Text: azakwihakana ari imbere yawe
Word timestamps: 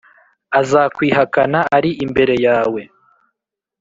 azakwihakana 0.59 1.59
ari 1.77 1.91
imbere 2.05 2.35
yawe 2.45 2.81